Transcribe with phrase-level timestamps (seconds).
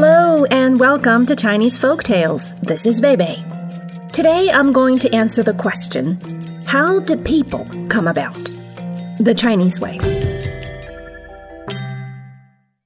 [0.00, 2.54] Hello and welcome to Chinese Folk Tales.
[2.60, 3.42] This is Bebe.
[4.12, 6.20] Today I'm going to answer the question
[6.66, 8.54] How did people come about?
[9.18, 9.96] The Chinese way.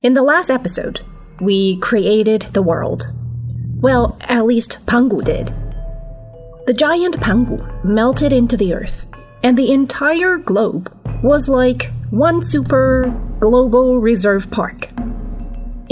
[0.00, 1.00] In the last episode,
[1.38, 3.04] we created the world.
[3.82, 5.48] Well, at least Pangu did.
[6.66, 9.04] The giant Pangu melted into the earth,
[9.42, 10.90] and the entire globe
[11.22, 14.88] was like one super global reserve park.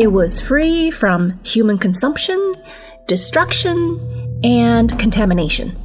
[0.00, 2.54] It was free from human consumption,
[3.06, 4.00] destruction,
[4.42, 5.76] and contamination.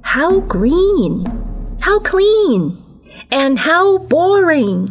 [0.00, 1.26] How green!
[1.82, 2.82] How clean!
[3.30, 4.90] And how boring!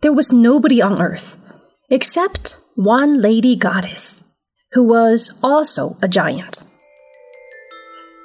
[0.00, 1.36] There was nobody on earth
[1.90, 4.24] except one lady goddess
[4.72, 6.64] who was also a giant.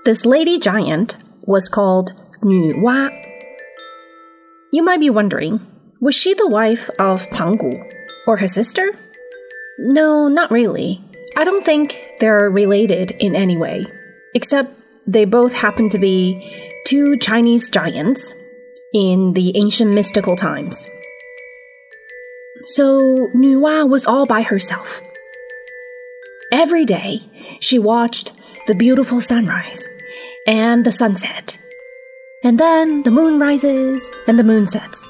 [0.06, 3.10] This lady giant was called Nu Wa.
[4.72, 5.60] You might be wondering,
[6.00, 7.84] was she the wife of Pangu
[8.28, 8.92] or her sister?
[9.78, 11.04] No, not really.
[11.36, 13.86] I don't think they're related in any way,
[14.34, 14.74] except
[15.06, 18.34] they both happen to be two Chinese giants
[18.94, 20.88] in the ancient mystical times.
[22.64, 25.02] So Nuwa was all by herself.
[26.52, 27.20] Every day,
[27.60, 28.32] she watched
[28.68, 29.88] the beautiful sunrise
[30.48, 31.60] and the sunset.
[32.44, 35.08] And then the moon rises and the moon sets.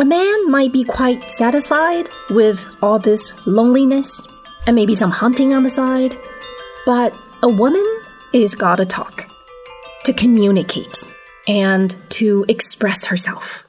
[0.00, 4.26] A man might be quite satisfied with all this loneliness
[4.66, 6.16] and maybe some hunting on the side,
[6.86, 7.12] but
[7.42, 7.84] a woman
[8.32, 9.26] is gotta talk,
[10.04, 11.02] to communicate,
[11.46, 13.68] and to express herself.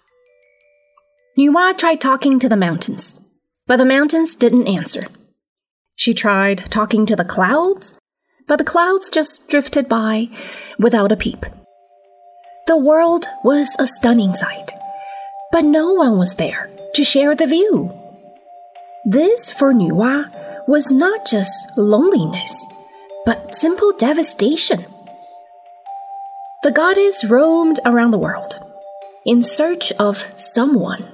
[1.37, 3.19] Nuwa tried talking to the mountains,
[3.67, 5.07] but the mountains didn't answer.
[5.97, 7.99] She tried talking to the clouds,
[8.47, 10.29] but the clouds just drifted by
[10.79, 11.45] without a peep.
[12.67, 14.71] The world was a stunning sight
[15.51, 17.91] but no one was there to share the view.
[19.05, 20.29] This for Nuwa
[20.67, 22.67] was not just loneliness,
[23.25, 24.85] but simple devastation.
[26.63, 28.59] The goddess roamed around the world
[29.25, 31.07] in search of someone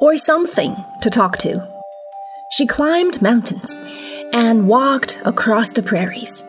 [0.00, 1.66] or something to talk to.
[2.52, 3.78] She climbed mountains
[4.32, 6.42] and walked across the prairies.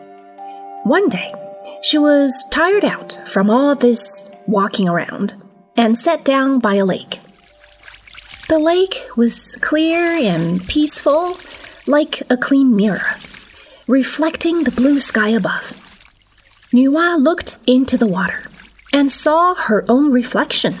[0.84, 1.32] One day,
[1.82, 5.34] she was tired out from all this walking around
[5.76, 7.20] and sat down by a lake.
[8.50, 11.36] The lake was clear and peaceful,
[11.86, 13.14] like a clean mirror,
[13.86, 15.70] reflecting the blue sky above.
[16.74, 18.50] Nuwa looked into the water
[18.92, 20.74] and saw her own reflection.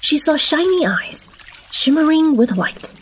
[0.00, 1.34] She saw shiny eyes,
[1.72, 2.92] shimmering with light.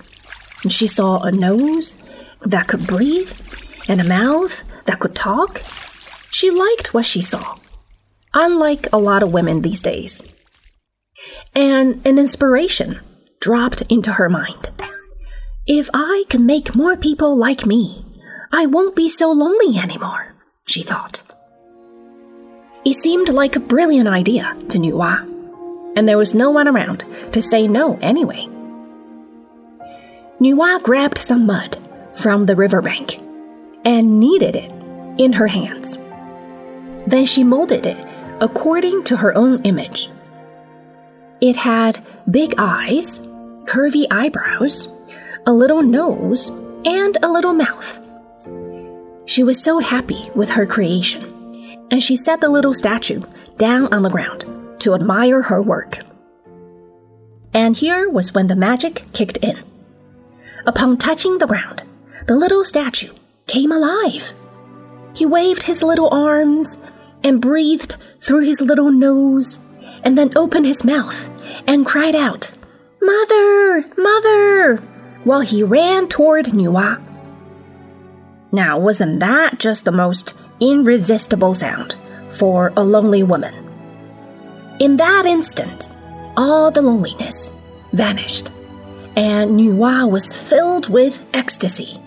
[0.62, 1.98] And she saw a nose
[2.46, 3.30] that could breathe
[3.86, 5.60] and a mouth that could talk.
[6.30, 7.58] She liked what she saw,
[8.32, 10.22] unlike a lot of women these days.
[11.54, 13.00] And an inspiration
[13.44, 14.70] dropped into her mind.
[15.66, 18.02] If I can make more people like me,
[18.50, 20.32] I won't be so lonely anymore,
[20.64, 21.22] she thought.
[22.86, 25.28] It seemed like a brilliant idea to Nuwa,
[25.94, 28.48] and there was no one around to say no anyway.
[30.40, 31.76] Nuwa grabbed some mud
[32.14, 33.20] from the riverbank
[33.84, 34.72] and kneaded it
[35.18, 35.98] in her hands.
[37.06, 38.06] Then she molded it
[38.40, 40.08] according to her own image.
[41.42, 43.20] It had big eyes
[43.66, 44.88] curvy eyebrows,
[45.46, 46.48] a little nose,
[46.84, 48.00] and a little mouth.
[49.26, 51.24] She was so happy with her creation,
[51.90, 53.22] and she set the little statue
[53.56, 54.46] down on the ground
[54.80, 55.98] to admire her work.
[57.52, 59.62] And here was when the magic kicked in.
[60.66, 61.82] Upon touching the ground,
[62.26, 63.12] the little statue
[63.46, 64.32] came alive.
[65.14, 66.82] He waved his little arms
[67.22, 69.58] and breathed through his little nose,
[70.02, 71.30] and then opened his mouth
[71.66, 72.52] and cried out,
[73.04, 73.84] Mother!
[73.96, 74.82] Mother!
[75.24, 77.02] while he ran toward Nuwa.
[78.52, 81.96] Now, wasn't that just the most irresistible sound
[82.30, 83.54] for a lonely woman?
[84.78, 85.90] In that instant,
[86.36, 87.58] all the loneliness
[87.92, 88.52] vanished,
[89.16, 91.98] and Nuwa was filled with ecstasy.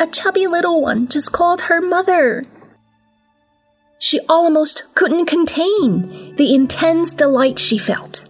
[0.00, 2.44] A chubby little one just called her mother.
[3.98, 8.28] She almost couldn't contain the intense delight she felt.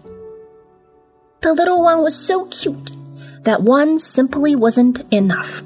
[1.47, 2.97] The little one was so cute
[3.45, 5.63] that one simply wasn't enough.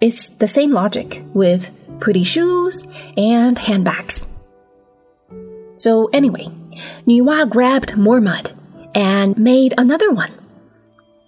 [0.00, 1.70] It's the same logic with
[2.00, 2.82] pretty shoes
[3.14, 4.28] and handbags.
[5.76, 6.46] So, anyway,
[7.06, 8.52] Nuwa grabbed more mud
[8.94, 10.32] and made another one.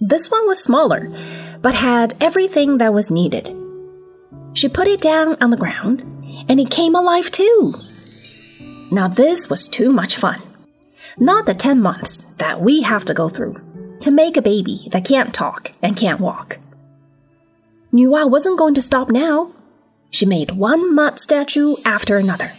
[0.01, 1.13] This one was smaller,
[1.61, 3.55] but had everything that was needed.
[4.55, 6.03] She put it down on the ground,
[6.49, 7.75] and it came alive too.
[8.91, 10.41] Now, this was too much fun
[11.19, 13.55] not the 10 months that we have to go through
[14.01, 16.59] to make a baby that can't talk and can't walk.
[17.93, 19.53] Nuwa wasn't going to stop now.
[20.11, 22.51] She made one mud statue after another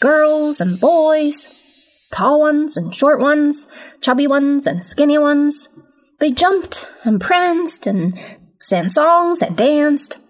[0.00, 1.46] girls and boys,
[2.12, 3.68] tall ones and short ones,
[4.00, 5.68] chubby ones and skinny ones.
[6.18, 8.18] They jumped and pranced and
[8.60, 10.20] sang songs and danced.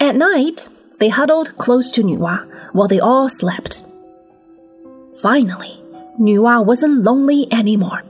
[0.00, 0.68] At night,
[0.98, 3.86] they huddled close to Nuwa while they all slept.
[5.22, 5.80] Finally,
[6.18, 8.02] Nuwa wasn't lonely anymore.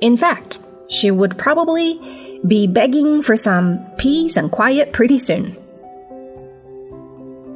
[0.00, 2.00] In fact, she would probably
[2.46, 5.56] be begging for some peace and quiet pretty soon.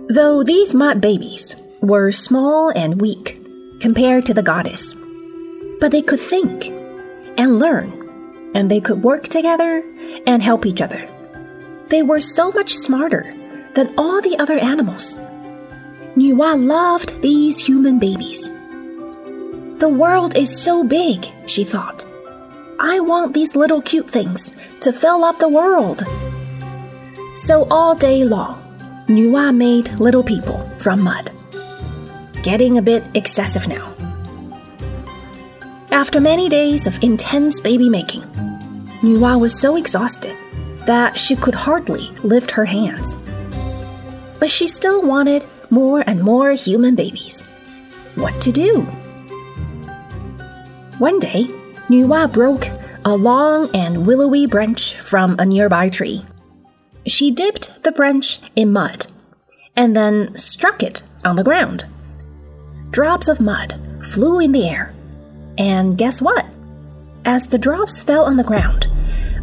[0.09, 3.41] Though these mud babies were small and weak
[3.81, 4.95] compared to the goddess,
[5.81, 6.69] but they could think
[7.39, 9.83] and learn, and they could work together
[10.27, 11.09] and help each other.
[11.89, 13.33] They were so much smarter
[13.75, 15.17] than all the other animals.
[16.17, 18.51] Nuwa loved these human babies.
[19.85, 22.07] The world is so big, she thought.
[22.81, 26.03] I want these little cute things to fill up the world.
[27.35, 28.63] So all day long,
[29.09, 31.31] Nuwa made little people from mud.
[32.43, 33.95] Getting a bit excessive now.
[35.91, 38.23] After many days of intense baby making,
[39.03, 40.35] Nuwa was so exhausted
[40.87, 43.23] that she could hardly lift her hands.
[44.41, 47.47] But she still wanted more and more human babies.
[48.15, 48.89] What to do?
[50.99, 51.45] One day,
[51.89, 52.67] Nuwa broke
[53.05, 56.25] a long and willowy branch from a nearby tree.
[57.07, 59.07] She dipped the branch in mud
[59.77, 61.85] and then struck it on the ground.
[62.91, 63.79] Drops of mud
[64.13, 64.95] flew in the air.
[65.59, 66.47] And guess what?
[67.25, 68.87] As the drops fell on the ground,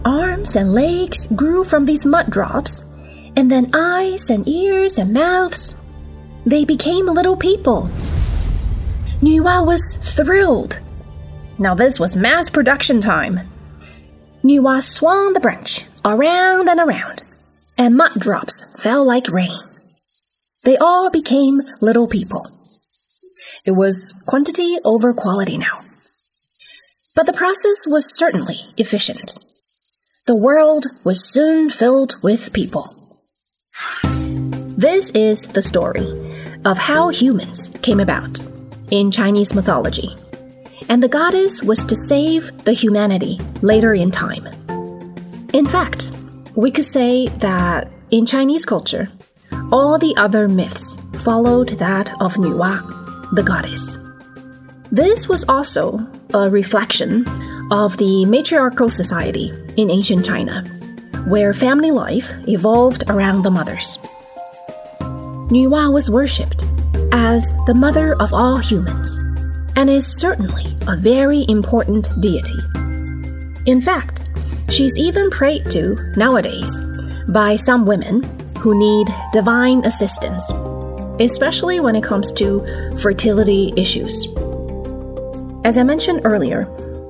[0.06, 2.86] arms and legs grew from these mud drops,
[3.36, 5.76] and then eyes and ears and mouths.
[6.46, 7.90] They became little people.
[9.22, 10.81] Nuwa was thrilled.
[11.62, 13.42] Now, this was mass production time.
[14.44, 17.22] Nuwa swung the branch around and around,
[17.78, 19.60] and mud drops fell like rain.
[20.66, 22.42] They all became little people.
[23.68, 25.82] It was quantity over quality now.
[27.16, 29.38] But the process was certainly efficient.
[30.26, 32.92] The world was soon filled with people.
[34.02, 36.10] This is the story
[36.66, 38.44] of how humans came about
[38.90, 40.16] in Chinese mythology
[40.92, 44.46] and the goddess was to save the humanity later in time.
[45.54, 46.12] In fact,
[46.54, 49.08] we could say that in Chinese culture,
[49.72, 52.84] all the other myths followed that of Nuwa,
[53.34, 54.00] the goddess.
[54.92, 57.26] This was also a reflection
[57.72, 60.66] of the matriarchal society in ancient China,
[61.26, 63.98] where family life evolved around the mothers.
[65.48, 66.66] Nuwa was worshipped
[67.14, 69.18] as the mother of all humans
[69.82, 72.60] and is certainly a very important deity.
[73.66, 74.28] In fact,
[74.70, 76.80] she's even prayed to nowadays
[77.30, 78.22] by some women
[78.60, 80.52] who need divine assistance,
[81.20, 82.64] especially when it comes to
[83.02, 84.28] fertility issues.
[85.66, 86.66] As I mentioned earlier,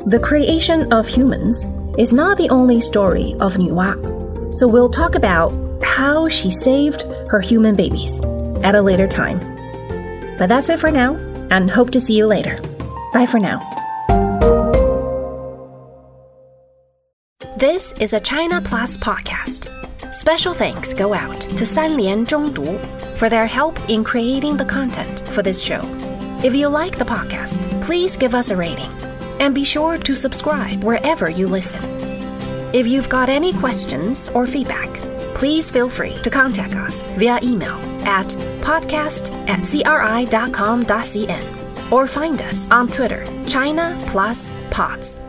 [0.06, 1.66] the creation of humans
[1.98, 5.52] is not the only story of Nuwa, so we'll talk about
[5.84, 8.22] how she saved her human babies
[8.64, 9.42] at a later time.
[10.38, 12.60] But that's it for now and hope to see you later.
[13.14, 13.60] Bye for now.
[17.58, 19.70] This is a China Plus podcast.
[20.16, 22.80] Special thanks go out to Sanlian Zhongdu
[23.16, 25.82] for their help in creating the content for this show.
[26.44, 28.90] If you like the podcast, please give us a rating
[29.40, 31.84] and be sure to subscribe wherever you listen.
[32.74, 34.90] If you've got any questions or feedback,
[35.36, 38.28] please feel free to contact us via email at
[38.62, 39.66] podcast at
[41.92, 45.20] or find us on Twitter, China Plus Pods.